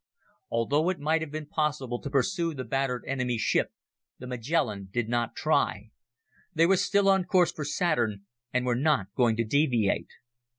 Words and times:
Although 0.49 0.89
it 0.89 0.99
might 0.99 1.21
have 1.21 1.29
been 1.29 1.45
possible 1.45 2.01
to 2.01 2.09
pursue 2.09 2.55
the 2.55 2.63
battered 2.63 3.03
enemy 3.05 3.37
ship, 3.37 3.71
the 4.17 4.25
Magellan 4.25 4.89
did 4.91 5.07
not 5.07 5.35
try. 5.35 5.91
They 6.55 6.65
were 6.65 6.77
still 6.77 7.07
on 7.07 7.23
course 7.25 7.51
for 7.51 7.63
Saturn 7.65 8.23
and 8.51 8.65
were 8.65 8.73
not 8.73 9.13
going 9.15 9.35
to 9.35 9.43
deviate. 9.45 10.09